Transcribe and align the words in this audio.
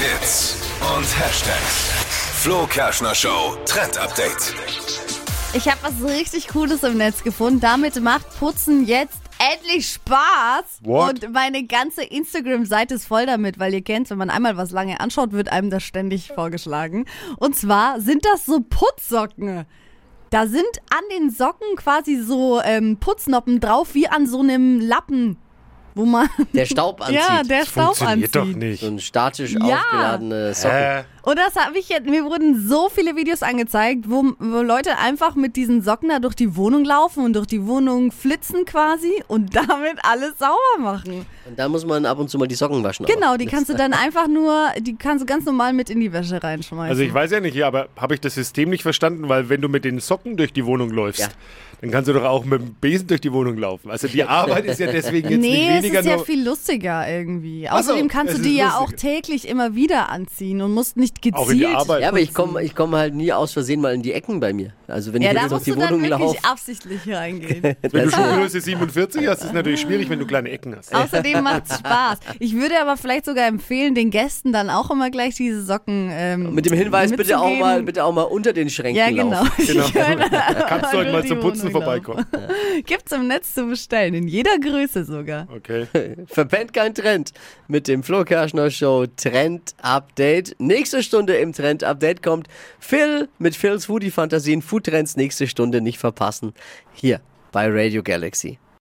Hits 0.00 0.56
und 0.80 1.04
Hashtags. 1.04 1.90
Flo 2.40 2.66
Kerschner 2.66 3.14
Show 3.14 3.54
Trend 3.66 3.98
Update. 3.98 4.54
Ich 5.52 5.68
habe 5.68 5.76
was 5.82 6.02
richtig 6.10 6.48
Cooles 6.48 6.82
im 6.84 6.96
Netz 6.96 7.22
gefunden. 7.22 7.60
Damit 7.60 8.00
macht 8.00 8.24
Putzen 8.38 8.86
jetzt 8.86 9.20
endlich 9.38 9.90
Spaß. 9.90 10.80
What? 10.84 11.22
Und 11.22 11.34
meine 11.34 11.66
ganze 11.66 12.02
Instagram-Seite 12.02 12.94
ist 12.94 13.08
voll 13.08 13.26
damit, 13.26 13.58
weil 13.58 13.74
ihr 13.74 13.82
kennt, 13.82 14.08
wenn 14.08 14.16
man 14.16 14.30
einmal 14.30 14.56
was 14.56 14.70
lange 14.70 15.00
anschaut, 15.00 15.32
wird 15.32 15.52
einem 15.52 15.68
das 15.68 15.82
ständig 15.82 16.28
vorgeschlagen. 16.28 17.04
Und 17.36 17.54
zwar 17.54 18.00
sind 18.00 18.24
das 18.24 18.46
so 18.46 18.60
Putzsocken. 18.60 19.66
Da 20.30 20.46
sind 20.46 20.80
an 20.88 21.04
den 21.12 21.28
Socken 21.28 21.76
quasi 21.76 22.16
so 22.16 22.62
ähm, 22.62 22.96
Putznoppen 22.96 23.60
drauf, 23.60 23.94
wie 23.94 24.08
an 24.08 24.26
so 24.26 24.40
einem 24.40 24.80
Lappen, 24.80 25.36
wo 25.94 26.04
man. 26.04 26.28
Der 26.52 26.66
Staub 26.66 27.00
anzieht. 27.00 27.16
ja, 27.16 27.42
der 27.42 27.60
Das 27.60 27.68
Staub 27.68 27.96
funktioniert 27.96 28.36
anzieht. 28.36 28.54
doch 28.54 28.58
nicht. 28.58 28.80
So 28.80 28.86
ein 28.86 28.98
statisch 28.98 29.52
Ja. 29.52 29.60
aufgeladene 29.76 30.54
Socken. 30.54 30.76
Hä? 30.78 31.04
Und 31.22 31.38
das 31.38 31.54
habe 31.54 31.78
ich 31.78 31.90
jetzt, 31.90 32.06
mir 32.08 32.24
wurden 32.24 32.66
so 32.66 32.88
viele 32.88 33.14
Videos 33.14 33.42
angezeigt, 33.42 34.06
wo, 34.08 34.24
wo 34.38 34.62
Leute 34.62 34.96
einfach 34.96 35.34
mit 35.34 35.54
diesen 35.54 35.82
Socken 35.82 36.08
da 36.08 36.18
durch 36.18 36.34
die 36.34 36.56
Wohnung 36.56 36.82
laufen 36.84 37.24
und 37.24 37.34
durch 37.34 37.46
die 37.46 37.66
Wohnung 37.66 38.10
flitzen 38.10 38.64
quasi 38.64 39.22
und 39.28 39.54
damit 39.68 39.98
alles 40.02 40.32
sauber 40.38 40.56
machen. 40.78 41.26
Und 41.46 41.58
da 41.58 41.68
muss 41.68 41.84
man 41.84 42.06
ab 42.06 42.18
und 42.18 42.30
zu 42.30 42.38
mal 42.38 42.46
die 42.46 42.54
Socken 42.54 42.82
waschen. 42.82 43.04
Genau, 43.04 43.36
die 43.36 43.44
kannst 43.46 43.68
du 43.68 43.74
dann 43.74 43.92
einfach 43.92 44.28
nur, 44.28 44.68
die 44.80 44.96
kannst 44.96 45.22
du 45.22 45.26
ganz 45.26 45.44
normal 45.44 45.74
mit 45.74 45.90
in 45.90 46.00
die 46.00 46.10
Wäsche 46.12 46.42
reinschmeißen. 46.42 46.88
Also 46.90 47.02
ich 47.02 47.12
weiß 47.12 47.30
ja 47.32 47.40
nicht, 47.40 47.62
aber 47.64 47.88
habe 47.96 48.14
ich 48.14 48.20
das 48.20 48.34
System 48.34 48.70
nicht 48.70 48.82
verstanden, 48.82 49.28
weil 49.28 49.50
wenn 49.50 49.60
du 49.60 49.68
mit 49.68 49.84
den 49.84 50.00
Socken 50.00 50.38
durch 50.38 50.52
die 50.54 50.64
Wohnung 50.64 50.88
läufst, 50.90 51.20
Ja. 51.20 51.28
dann 51.82 51.90
kannst 51.90 52.08
du 52.08 52.14
doch 52.14 52.24
auch 52.24 52.44
mit 52.46 52.62
dem 52.62 52.74
Besen 52.74 53.08
durch 53.08 53.20
die 53.20 53.32
Wohnung 53.32 53.58
laufen. 53.58 53.90
Also 53.90 54.08
die 54.08 54.24
Arbeit 54.24 54.64
ist 54.64 54.80
ja 54.80 54.90
deswegen 54.90 55.28
jetzt 55.28 55.40
nee, 55.40 55.70
nicht 55.70 55.79
es 55.80 55.84
weniger 55.84 56.00
ist 56.00 56.06
ja 56.06 56.16
nur... 56.16 56.24
viel 56.24 56.44
lustiger 56.46 57.08
irgendwie. 57.08 57.68
Ach 57.68 57.82
so, 57.82 57.90
Außerdem 57.92 58.08
kannst 58.08 58.32
es 58.34 58.38
du 58.40 58.44
die 58.48 58.56
ja 58.56 58.76
auch 58.78 58.92
täglich 58.92 59.48
immer 59.48 59.74
wieder 59.74 60.08
anziehen 60.10 60.62
und 60.62 60.72
musst 60.72 60.96
nicht 60.96 61.16
gezielt. 61.22 61.36
Auch 61.36 61.50
in 61.50 61.58
die 61.58 61.66
Arbeit. 61.66 62.02
Ja, 62.02 62.08
aber 62.08 62.20
ich 62.20 62.32
komme 62.34 62.62
ich 62.62 62.74
komm 62.74 62.94
halt 62.94 63.14
nie 63.14 63.32
aus 63.32 63.52
Versehen 63.52 63.80
mal 63.80 63.94
in 63.94 64.02
die 64.02 64.12
Ecken 64.12 64.40
bei 64.40 64.52
mir. 64.52 64.72
Also 64.86 65.12
wenn 65.12 65.22
Ja, 65.22 65.30
ich 65.30 65.36
da 65.36 65.42
jetzt 65.42 65.50
musst 65.52 65.66
die 65.66 65.70
du 65.72 65.76
dann 65.78 65.88
Wohnung 65.90 66.02
wirklich 66.02 66.20
laufe. 66.20 66.44
absichtlich 66.50 67.00
reingehen. 67.08 67.62
Wenn 67.92 68.04
du 68.04 68.10
Schuhgröße 68.10 68.60
47 68.60 69.26
hast, 69.28 69.38
ist 69.40 69.44
es 69.46 69.52
natürlich 69.52 69.80
schwierig, 69.80 70.10
wenn 70.10 70.18
du 70.18 70.26
kleine 70.26 70.50
Ecken 70.50 70.74
hast. 70.76 70.92
Außerdem 70.94 71.42
macht's 71.44 71.78
Spaß. 71.78 72.18
Ich 72.40 72.54
würde 72.56 72.80
aber 72.80 72.96
vielleicht 72.96 73.24
sogar 73.26 73.46
empfehlen, 73.46 73.94
den 73.94 74.10
Gästen 74.10 74.52
dann 74.52 74.68
auch 74.68 74.90
immer 74.90 75.10
gleich 75.10 75.36
diese 75.36 75.62
Socken 75.64 76.08
ähm, 76.12 76.54
Mit 76.54 76.66
dem 76.66 76.72
Hinweis, 76.72 77.12
bitte 77.12 77.38
auch, 77.38 77.56
mal, 77.58 77.82
bitte 77.84 78.04
auch 78.04 78.12
mal 78.12 78.22
unter 78.22 78.52
den 78.52 78.68
Schränken 78.68 78.96
Ja, 78.98 79.10
genau. 79.10 79.42
laufen. 79.44 79.66
Genau. 79.66 79.86
Kannst 80.66 80.92
du 80.92 80.98
heute 80.98 81.12
mal 81.12 81.24
zum 81.24 81.38
Putzen 81.40 81.60
Wohnung 81.68 81.72
vorbeikommen. 81.72 82.26
laufen. 82.32 82.54
Gibt's 82.84 83.12
im 83.12 83.28
Netz 83.28 83.54
zu 83.54 83.66
bestellen, 83.66 84.14
in 84.14 84.26
jeder 84.28 84.58
Größe 84.58 85.04
sogar. 85.04 85.48
Okay. 85.70 86.16
Verpennt 86.26 86.72
kein 86.72 86.94
Trend 86.94 87.32
mit 87.68 87.86
dem 87.88 88.02
Flo 88.02 88.24
Kerschner 88.24 88.70
Show 88.70 89.06
Trend 89.16 89.74
Update. 89.80 90.56
Nächste 90.58 91.02
Stunde 91.02 91.36
im 91.36 91.52
Trend 91.52 91.84
Update 91.84 92.22
kommt 92.22 92.48
Phil 92.78 93.28
mit 93.38 93.54
Phils 93.56 93.86
Foodie 93.86 94.10
Fantasien. 94.10 94.62
Food 94.62 94.86
Trends 94.86 95.16
nächste 95.16 95.46
Stunde 95.46 95.80
nicht 95.80 95.98
verpassen. 95.98 96.54
Hier 96.92 97.20
bei 97.52 97.68
Radio 97.68 98.02
Galaxy. 98.02 98.58